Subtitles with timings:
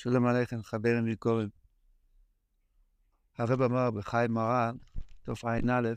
[0.00, 1.48] שלום עליכם, חברים ויקורים.
[3.38, 4.76] הרב אמר בחי מרן,
[5.22, 5.88] תע"א,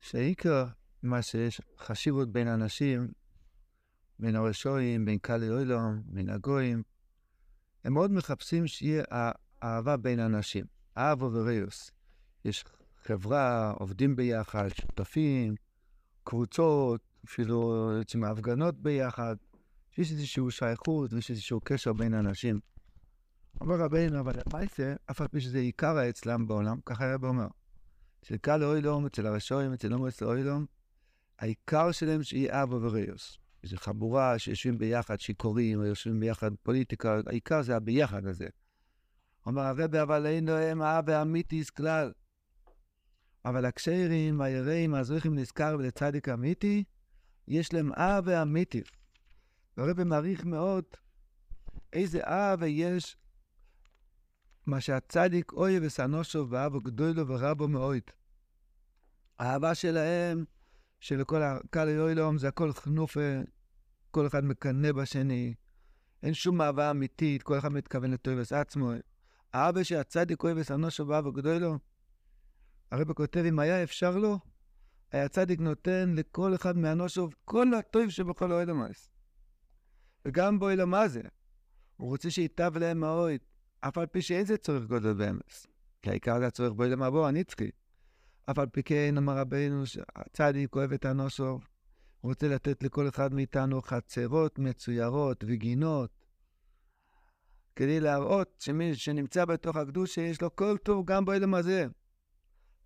[0.00, 0.66] שעיקר
[1.02, 3.08] מה שיש חשיבות בין אנשים,
[4.18, 6.82] בין הרשועים, בין קהלי אוילום, בין הגויים,
[7.84, 9.04] הם מאוד מחפשים שיהיה
[9.62, 10.64] אהבה בין אנשים,
[10.98, 11.90] אהבו וריוס.
[12.44, 12.64] יש
[13.04, 15.54] חברה, עובדים ביחד, שותפים,
[16.24, 19.36] קבוצות, אפילו יוצאים הפגנות ביחד.
[19.92, 22.60] שיש איזושהי שייכות ויש איזשהו קשר בין אנשים.
[23.60, 27.46] אומר רבינו, אבל למעשה, אף על פי שזה עיקר האצלם בעולם, ככה הרב אומר.
[28.20, 30.66] אצל קהל אוילום, אצל הרשועים, אצל אצל אוילום,
[31.38, 33.38] העיקר שלהם שיהיה אבא וריוס.
[33.62, 38.46] איזו חבורה שיושבים ביחד, שיכורים, או יושבים ביחד פוליטיקה, העיקר זה הביחד הזה.
[39.46, 42.12] אומר הרבי, אבל אין להם האבא אמיתיס כלל.
[43.44, 46.84] אבל הקשרים, היראים, הזריחים נזכר ולצדיק אמיתי,
[47.48, 49.01] יש להם אבא אמיתיס.
[49.76, 50.84] והרבא מעריך מאוד
[51.92, 53.16] איזה אהבה יש,
[54.66, 58.02] מה שהצדיק אויה וסנושו ואבו גדולו ורבו מאוד.
[59.38, 60.44] האהבה שלהם,
[61.00, 63.40] שלכל הקהל היועלום, זה הכל חנופה,
[64.10, 65.54] כל אחד מקנא בשני,
[66.22, 68.92] אין שום אהבה אמיתית, כל אחד מתכוון לטובס עצמו.
[69.52, 71.78] האבא שהצדיק אוהב וסנושו ואבו גדולו,
[72.90, 74.38] הרב כותב, אם היה אפשר לו,
[75.12, 79.08] היה צדיק נותן לכל אחד מהנושוב כל הטוב שבכל אוהל המעש.
[80.24, 81.22] וגם בו אלו מה זה.
[81.96, 83.32] הוא רוצה שייטב להם מאוד,
[83.80, 85.66] אף על פי שאין זה צורך גודל באמס.
[86.02, 87.70] כי העיקר זה הצורך בו אלו מבוא הנצחי.
[88.50, 91.58] אף על פי כן, אמר רבינו, שהצדיק אוהב את הנוסו,
[92.22, 96.26] רוצה לתת לכל אחד מאיתנו חצרות מצוירות וגינות,
[97.76, 101.86] כדי להראות שמי שנמצא בתוך הקדושה, יש לו כל טוב גם באלם הזה.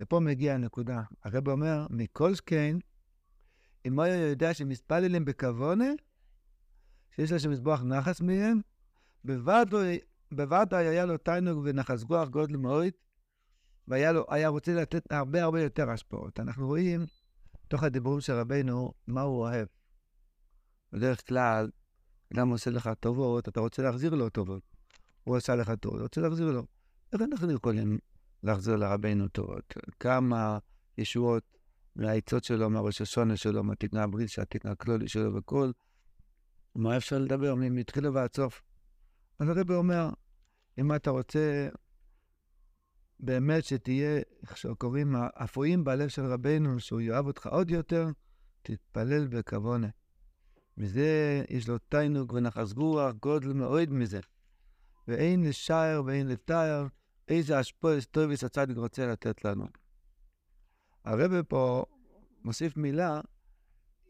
[0.00, 1.02] ופה מגיעה הנקודה.
[1.24, 2.76] הרב אומר, מכל שכן,
[3.86, 5.88] אם הוא יודע שמספללים בכוונה,
[7.16, 8.60] שיש לה שמזבוח נחס מהם,
[10.32, 12.92] בוודאי היה לו תיינוג ונחס גוח גודל מאוד,
[13.88, 16.40] והיה לו, היה רוצה לתת הרבה הרבה יותר השפעות.
[16.40, 17.04] אנחנו רואים,
[17.68, 19.66] תוך הדיבורים של רבנו, מה הוא אוהב.
[20.92, 21.70] בדרך כלל,
[22.34, 24.62] אדם עושה לך טובות, אתה רוצה להחזיר לו טובות.
[25.24, 26.66] הוא עשה לך טובות, רוצה להחזיר לו.
[27.12, 27.98] איך אנחנו יכולים
[28.42, 29.74] להחזיר לרבנו טובות?
[30.00, 30.58] כמה
[30.98, 31.58] ישועות
[31.96, 35.70] מהעצות שלו, מהראש השונה שלו, מהתקנה הברית, שהתקנה הכלולי שלו וכל,
[36.76, 38.62] מה אפשר לדבר מתחילת ועד סוף?
[39.38, 40.08] אז הרב אומר,
[40.78, 41.68] אם אתה רוצה
[43.20, 48.08] באמת שתהיה, איך שקוראים, אפויים בלב של רבנו, שהוא יאהב אותך עוד יותר,
[48.62, 49.88] תתפלל בכוונה.
[50.76, 54.20] מזה יש לו תיינוג ונחס רוח, גודל מאוד מזה.
[55.08, 56.86] ואין לשער ואין לתאר
[57.28, 59.66] איזה אשפויס טוביס הצדיק רוצה לתת לנו.
[61.04, 61.84] הרב פה
[62.44, 63.20] מוסיף מילה,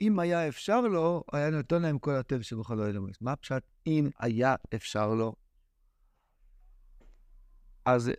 [0.00, 3.22] אם היה אפשר לו, היה נותן להם כל הטוב שבכל העולמות.
[3.22, 5.34] מה פשט אם היה אפשר לו?
[7.84, 8.10] אז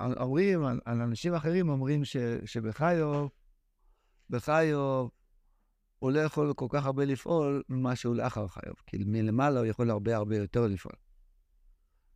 [0.00, 3.30] אומרים, אנשים אחרים אומרים ש, שבחיוב,
[4.30, 5.10] בחיוב,
[5.98, 8.76] הוא לא יכול כל כך הרבה לפעול ממה שהוא לאחר חיוב.
[8.86, 10.94] כי מלמעלה הוא יכול הרבה הרבה יותר לפעול.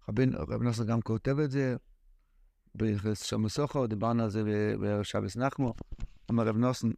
[0.08, 0.26] רבי
[0.60, 1.76] נוסר גם כותב את זה,
[2.74, 4.42] בשם סוחר, דיברנו על זה
[4.80, 5.74] בשבס נחמו,
[6.30, 6.90] אמר רב נוסן,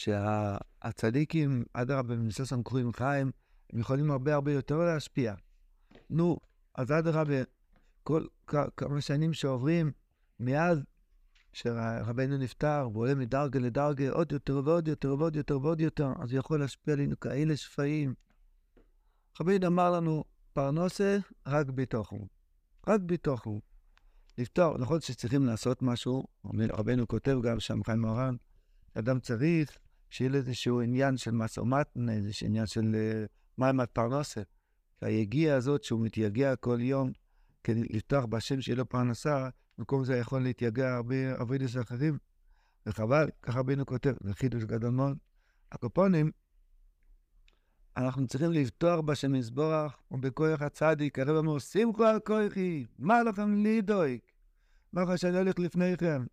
[0.00, 3.30] שהצדיקים, אדרבה, במסוסם קרואים חיים,
[3.72, 5.34] הם יכולים הרבה הרבה יותר להשפיע.
[6.10, 6.38] נו,
[6.74, 7.42] אז אדרבה,
[8.02, 8.24] כל
[8.76, 9.92] כמה שנים שעוברים
[10.40, 10.78] מאז
[11.52, 16.32] שרבנו נפטר, והוא עולה מדרגה לדרגה עוד יותר ועוד יותר ועוד יותר ועוד יותר, אז
[16.32, 18.14] הוא יכול להשפיע עלינו כאלה שפעים.
[19.40, 22.28] רבינו אמר לנו, פרנוסה רק בתוכו.
[22.86, 23.60] רק בתוכו.
[24.38, 26.24] לפתור, נכון שצריכים לעשות משהו,
[26.54, 28.36] רבנו כותב גם שם, חיים מורן,
[28.94, 29.78] אדם צריך
[30.10, 33.28] שיהיה לו איזשהו עניין של מסומטן, איזשהו עניין של uh,
[33.58, 34.42] מים הפרנסה.
[35.00, 37.12] היגיעה הזאת שהוא מתייגע כל יום
[37.64, 39.48] כדי לפתוח בשם שיהיה לו פרנסה,
[39.78, 42.18] במקום זה יכול להתייגע הרבה עבודת אחרים.
[42.86, 45.18] וחבל, ככה רבינו כותב, זה חידוש גדול מאוד.
[45.72, 46.30] הקופונים,
[47.96, 54.18] אנחנו צריכים לפתוח בשם מזבורך ובכוח הצדיק, הרב אמר, שמחו על כוחי, מה לכם לדאוג?
[54.92, 56.24] מה שאני הולך לפניכם?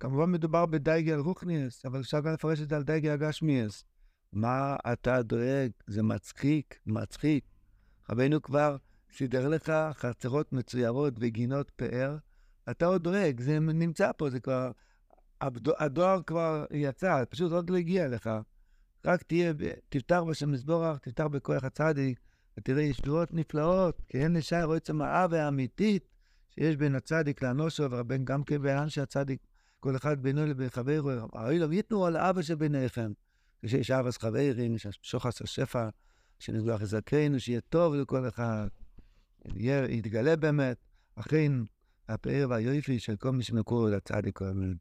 [0.00, 3.84] כמובן מדובר בדייגי על רוכניאס, אבל אפשר גם לפרש את זה על דייגי הגשמיאס.
[4.32, 5.70] מה אתה דואג?
[5.86, 7.44] זה מצחיק, מצחיק.
[8.10, 8.76] רבינו כבר
[9.12, 12.16] סידר לך חצרות מצוירות וגינות פאר,
[12.70, 14.70] אתה עוד דואג, זה נמצא פה, זה כבר...
[15.78, 18.30] הדואר כבר יצא, פשוט עוד לא הגיע לך.
[19.04, 19.52] רק תהיה,
[19.88, 22.20] תפתח בשם מזבורך, תפתח בכוח הצדיק,
[22.58, 26.08] ותראה ישועות נפלאות, כי אין לשער עצם האהבה האמיתית
[26.50, 29.46] שיש בין הצדיק לאנושו, ובין גם כן בין אנשי הצדיק
[29.80, 33.12] כל אחד בינו לבין חברו, הרי לא ייתנו על אבא שביניכם.
[33.62, 35.88] כשיש אבא חברים, שוחס השפע,
[36.38, 38.68] שנגלוח לזכנו, שיהיה טוב לכל אחד.
[39.88, 40.76] יתגלה באמת,
[41.14, 41.52] אכן
[42.08, 44.42] הפאר והיופי של כל מי שמקור לצדיק.
[44.42, 44.72] אמן.